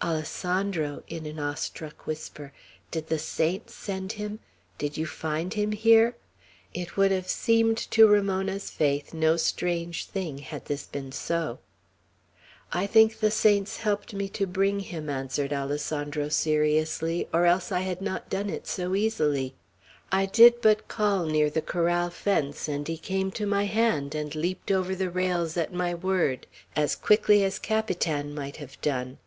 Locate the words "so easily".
18.66-19.56